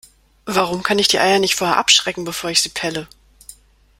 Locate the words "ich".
0.97-1.09, 2.49-2.59